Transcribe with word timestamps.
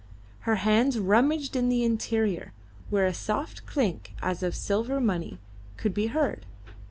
Her 0.49 0.55
hands 0.55 0.97
rummaged 0.97 1.55
in 1.55 1.69
the 1.69 1.83
interior, 1.83 2.53
where 2.89 3.05
a 3.05 3.13
soft 3.13 3.67
clink 3.67 4.15
as 4.19 4.41
of 4.41 4.55
silver 4.55 4.99
money 4.99 5.37
could 5.77 5.93
be 5.93 6.07
heard. 6.07 6.47